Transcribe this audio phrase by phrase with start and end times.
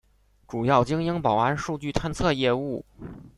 [0.47, 2.83] 主要经营保安数据探测业务。